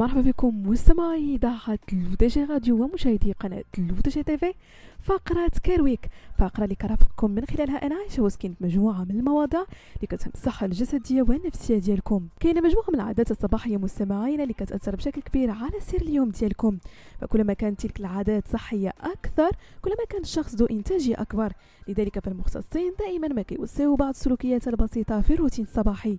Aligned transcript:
مرحبا 0.00 0.20
بكم 0.20 0.62
مستمعي 0.68 1.34
إذاعة 1.34 1.78
L'ODJ 1.92 2.44
Radio 2.44 2.84
ومشاهدي 2.84 3.32
قناة 3.32 3.64
L'ODJ 3.78 4.22
TV. 4.22 4.54
فقرة 5.02 5.50
Care 5.62 5.86
Week 5.86 6.10
فقرة 6.38 6.64
اللي 6.64 6.74
كرافقكم 6.74 7.30
من 7.30 7.44
خلالها 7.44 7.86
أنا 7.86 7.94
عايشة 7.94 8.22
وسكين 8.22 8.54
مجموعة 8.60 9.04
من 9.04 9.10
المواضيع 9.10 9.60
اللي 9.96 10.06
كتهم 10.06 10.32
الصحة 10.34 10.66
الجسدية 10.66 11.22
والنفسية 11.22 11.78
ديالكم. 11.78 12.28
كاينة 12.40 12.60
مجموعة 12.60 12.84
من 12.88 12.94
العادات 12.94 13.30
الصباحية 13.30 13.76
مستمعين 13.76 14.40
اللي 14.40 14.54
كتأثر 14.54 14.96
بشكل 14.96 15.22
كبير 15.22 15.50
على 15.50 15.80
سير 15.80 16.02
اليوم 16.02 16.28
ديالكم. 16.28 16.78
فكلما 17.20 17.52
كانت 17.52 17.80
تلك 17.80 18.00
العادات 18.00 18.48
صحية 18.48 18.92
أكثر 19.00 19.50
كلما 19.82 20.04
كان 20.08 20.20
الشخص 20.20 20.54
ذو 20.54 20.66
إنتاجية 20.66 21.14
أكبر. 21.20 21.52
لذلك 21.88 22.18
فالمختصين 22.18 22.92
دائما 22.98 23.28
ما 23.28 23.42
كيوصيو 23.42 23.96
ببعض 23.96 24.08
السلوكيات 24.08 24.68
البسيطة 24.68 25.20
في 25.20 25.34
الروتين 25.34 25.64
الصباحي. 25.64 26.18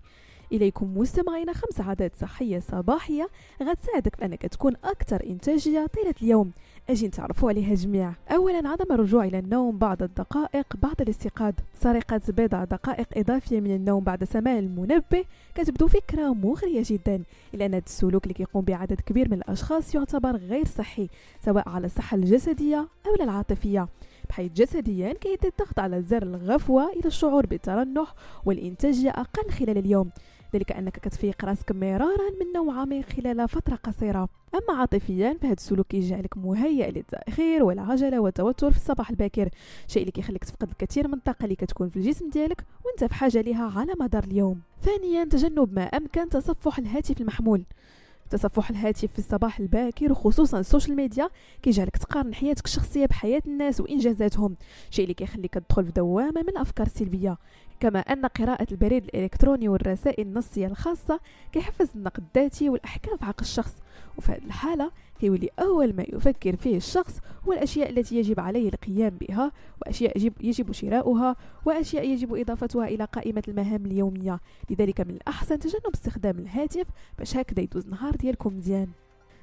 إليكم 0.51 0.97
مستمعين 0.97 1.53
خمس 1.53 1.81
عادات 1.81 2.15
صحية 2.15 2.59
صباحية. 2.59 3.29
غتساعدك 3.63 4.15
في 4.15 4.25
أنك 4.25 4.41
تكون 4.41 4.73
أكثر 4.83 5.23
إنتاجية 5.29 5.85
طيلة 5.85 6.15
اليوم. 6.21 6.51
أجي 6.89 7.07
نتعرفوا 7.07 7.49
عليها 7.49 7.75
جميع 7.75 8.13
أولا 8.31 8.69
عدم 8.69 8.91
الرجوع 8.91 9.25
إلى 9.25 9.39
النوم 9.39 9.77
بعد 9.77 10.03
الدقائق 10.03 10.75
بعد 10.81 11.01
الاستيقاظ. 11.01 11.53
سرقة 11.81 12.21
بضع 12.27 12.63
دقائق 12.63 13.07
إضافية 13.17 13.59
من 13.59 13.75
النوم 13.75 14.03
بعد 14.03 14.23
سماع 14.23 14.59
المنبه 14.59 15.25
كتبدو 15.55 15.87
فكرة 15.87 16.33
مغرية 16.33 16.83
جدا 16.85 17.23
إلا 17.53 17.65
أن 17.65 17.73
السلوك 17.73 18.23
اللي 18.23 18.33
كيقوم 18.33 18.65
بعدد 18.65 19.01
كبير 19.01 19.29
من 19.29 19.37
الأشخاص 19.37 19.95
يعتبر 19.95 20.35
غير 20.35 20.65
صحي 20.65 21.09
سواء 21.45 21.69
على 21.69 21.85
الصحة 21.85 22.17
الجسدية 22.17 22.87
أو 23.07 23.15
العاطفية. 23.23 23.87
بحيث 24.29 24.51
جسديا 24.51 25.13
كيتم 25.13 25.47
الضغط 25.47 25.79
على 25.79 26.01
زر 26.01 26.23
الغفوة 26.23 26.89
إلى 26.91 27.05
الشعور 27.05 27.45
بالترنح 27.45 28.13
والإنتاجية 28.45 29.09
أقل 29.09 29.49
خلال 29.51 29.77
اليوم. 29.77 30.09
ذلك 30.55 30.71
أنك 30.71 30.99
كتفيق 30.99 31.45
راسك 31.45 31.71
مرارا 31.71 32.29
من 32.39 32.53
نوم 32.55 32.69
عميق 32.69 33.05
خلال 33.09 33.49
فترة 33.49 33.75
قصيرة. 33.75 34.29
أما 34.55 34.79
عاطفيا 34.79 35.37
فهذا 35.41 35.53
السلوك 35.53 35.87
كيجعلك 35.87 36.37
مهيئ 36.37 36.91
للتأخير 36.91 37.63
والعجلة 37.63 38.19
والتوتر 38.19 38.71
في 38.71 38.77
الصباح 38.77 39.09
الباكر. 39.09 39.49
شيء 39.87 40.01
اللي 40.01 40.11
كيخليك 40.11 40.43
تفقد 40.43 40.69
الكثير 40.69 41.07
من 41.07 41.13
الطاقة 41.13 41.43
اللي 41.43 41.55
كتكون 41.55 41.89
في 41.89 41.97
الجسم 41.97 42.29
ديالك 42.29 42.63
وانت 42.85 43.03
في 43.03 43.15
حاجة 43.15 43.41
لها 43.41 43.79
على 43.79 43.93
مدار 43.99 44.23
اليوم. 44.23 44.61
ثانيا 44.81 45.23
تجنب 45.23 45.73
ما 45.73 45.83
أمكن 45.83 46.29
تصفح 46.29 46.77
الهاتف 46.77 47.21
المحمول. 47.21 47.63
تصفح 48.31 48.69
الهاتف 48.69 49.11
في 49.11 49.19
الصباح 49.19 49.59
الباكر 49.59 50.11
وخصوصا 50.11 50.59
ال 50.59 50.64
social 50.64 50.95
media 50.95 51.29
كيجعلك 51.61 51.97
تقارن 51.97 52.33
حياتك 52.33 52.65
الشخصية 52.65 53.05
بحياة 53.05 53.41
الناس 53.47 53.81
وإنجازاتهم 53.81 54.55
شيء 54.89 55.03
اللي 55.03 55.13
كيخليك 55.13 55.53
تدخل 55.53 55.85
في 55.85 55.91
دوامة 55.91 56.41
من 56.41 56.49
الأفكار 56.49 56.87
السلبية. 56.87 57.37
كما 57.79 57.99
أن 57.99 58.25
قراءة 58.25 58.67
البريد 58.71 59.03
الإلكتروني 59.03 59.69
والرسائل 59.69 60.27
النصية 60.27 60.67
الخاصة 60.67 61.19
كيحفز 61.51 61.87
النقد 61.95 62.23
الذاتي 62.35 62.69
والأحكام 62.69 63.17
في 63.17 63.25
عقل 63.25 63.41
الشخص 63.41 63.73
وفي 64.17 64.31
هذه 64.31 64.45
الحالة 64.45 64.91
كيولي 65.19 65.49
أول 65.59 65.93
ما 65.95 66.05
يفكر 66.13 66.55
فيه 66.55 66.77
الشخص 66.77 67.19
هو 67.47 67.53
الأشياء 67.53 67.89
التي 67.89 68.15
يجب 68.15 68.39
عليه 68.39 68.69
القيام 68.69 69.09
بها 69.09 69.51
وأشياء 69.81 70.17
يجب, 70.17 70.33
يجب 70.41 70.71
شراؤها 70.71 71.35
وأشياء 71.65 72.09
يجب 72.09 72.35
إضافتها 72.35 72.87
إلى 72.87 73.05
قائمة 73.05 73.43
المهام 73.47 73.85
اليومية. 73.85 74.39
لذلك 74.69 75.01
من 75.01 75.15
الأحسن 75.15 75.59
تجنب 75.59 75.93
استخدام 75.93 76.39
الهاتف 76.39 76.85
باش 77.17 77.37
هكذا 77.37 77.63
يدوز 77.63 77.85
النهار 77.85 78.15
ديالكم 78.15 78.57
مزيان. 78.57 78.87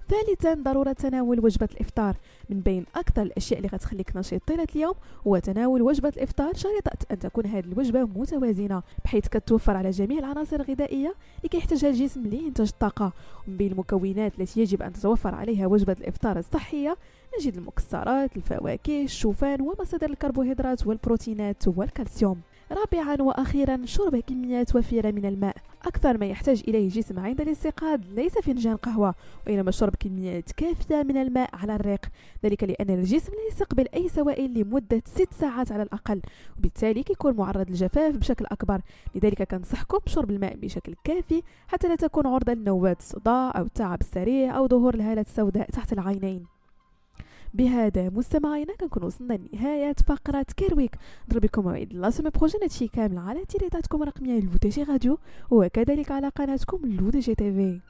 ثالثا 0.08 0.54
ضرورة 0.54 0.92
تناول 0.92 1.44
وجبة 1.44 1.68
الإفطار. 1.72 2.16
من 2.50 2.60
بين 2.60 2.84
أكثر 2.96 3.22
الأشياء 3.22 3.58
اللي 3.58 3.68
غتخليك 3.68 4.16
نشيط 4.16 4.42
طيلة 4.46 4.66
اليوم 4.76 4.94
هو 5.26 5.38
تناول 5.38 5.82
وجبة 5.82 6.08
الإفطار. 6.08 6.54
شريطة 6.54 6.90
أن 7.10 7.18
تكون 7.18 7.46
هذه 7.46 7.64
الوجبة 7.64 8.02
متوازنة 8.04 8.82
بحيث 9.04 9.28
كتوفر 9.28 9.76
على 9.76 9.90
جميع 9.90 10.18
العناصر 10.18 10.56
الغذائية 10.56 11.14
اللي 11.38 11.48
كيحتاجها 11.50 11.90
الجسم 11.90 12.26
لإنتاج 12.26 12.68
الطاقة 12.68 13.12
ومن 13.48 13.56
بين 13.56 13.72
المكونات 13.72 14.40
التي 14.40 14.60
يجب 14.60 14.82
أن 14.82 14.92
تتوفر 14.92 15.34
عليها 15.34 15.66
وجبة 15.66 15.96
الإفطار 16.00 16.38
الصحية 16.38 16.96
نجد 17.38 17.56
المكسرات 17.56 18.36
الفواكه 18.36 19.02
الشوفان 19.02 19.60
ومصادر 19.60 20.10
الكربوهيدرات 20.10 20.86
والبروتينات 20.86 21.68
والكالسيوم. 21.68 22.40
رابعا 22.72 23.22
وأخيرا 23.22 23.80
شرب 23.84 24.16
كميات 24.16 24.76
وفيره 24.76 25.10
من 25.10 25.24
الماء. 25.26 25.56
أكثر 25.86 26.18
ما 26.18 26.26
يحتاج 26.26 26.62
إليه 26.68 26.84
الجسم 26.84 27.18
عند 27.18 27.40
الاستيقاظ 27.40 28.00
ليس 28.14 28.38
فنجان 28.38 28.76
قهوة 28.76 29.14
وإنما 29.46 29.70
شرب 29.70 29.94
كميات 30.00 30.52
كافية 30.52 31.02
من 31.02 31.16
الماء 31.16 31.50
على 31.52 31.74
الريق. 31.74 32.06
ذلك 32.44 32.64
لأن 32.64 32.90
الجسم 32.90 33.32
لا 33.32 33.48
يستقبل 33.48 33.86
أي 33.94 34.08
سوائل 34.08 34.54
لمدة 34.60 35.02
ست 35.06 35.32
ساعات 35.40 35.72
على 35.72 35.82
الأقل 35.82 36.20
وبالتالي 36.58 37.02
كيكون 37.02 37.36
معرض 37.36 37.68
للجفاف 37.68 38.16
بشكل 38.16 38.46
أكبر. 38.46 38.80
لذلك 39.14 39.42
كنصحكم 39.42 39.98
بشرب 40.06 40.30
الماء 40.30 40.56
بشكل 40.56 40.94
كافي 41.04 41.42
حتى 41.68 41.88
لا 41.88 41.96
تكون 41.96 42.26
عرضة 42.26 42.52
لنوبات 42.52 43.00
الصداع 43.00 43.52
أو 43.58 43.64
التعب 43.64 44.00
السريع 44.00 44.56
أو 44.56 44.68
ظهور 44.68 44.94
الهالات 44.94 45.26
السوداء 45.26 45.70
تحت 45.70 45.92
العينين. 45.92 46.57
بهذا 47.58 48.10
مستمعينا 48.10 48.74
كنكون 48.76 49.02
وصلنا 49.04 49.34
لنهاية 49.34 49.94
فقرة 50.06 50.46
Care 50.56 50.74
Week. 50.74 50.96
نضرب 51.28 51.44
لكم 51.44 51.62
موعد 51.62 51.92
la 51.92 52.10
semaine 52.10 52.30
prochaine 52.30 52.60
هادشي 52.62 52.88
كامل 52.88 53.18
على 53.18 53.44
تيليتاتكم 53.44 54.02
الرقمية 54.02 54.40
L'ODJ 54.40 54.82
Radio 54.82 55.18
وكذلك 55.50 56.10
على 56.10 56.28
قناتكم 56.28 56.80
لو 56.84 57.10
دي 57.10 57.18
جي 57.20 57.34
تيفي 57.34 57.80